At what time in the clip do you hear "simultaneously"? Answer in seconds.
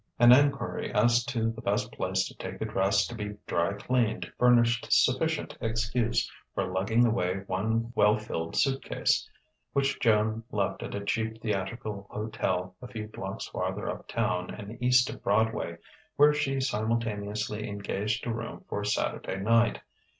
16.59-17.69